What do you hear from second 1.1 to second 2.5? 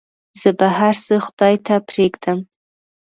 خداى ته پرېږدم.